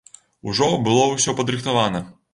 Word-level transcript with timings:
Ужо 0.51 0.69
было 0.87 1.05
ўсё 1.13 1.37
падрыхтавана. 1.43 2.07